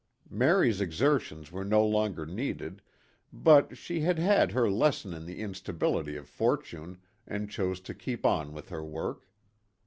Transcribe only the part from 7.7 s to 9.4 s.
to keep on with her work.